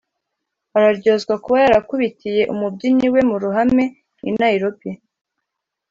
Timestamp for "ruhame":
3.43-3.85